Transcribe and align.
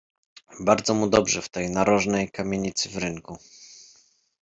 Bardzo 0.59 0.93
mu 0.93 1.09
dobrze 1.09 1.41
w 1.41 1.49
tej 1.49 1.69
narożnej 1.69 2.31
kamienicy 2.31 2.89
w 2.89 2.97
rynku. 2.97 3.37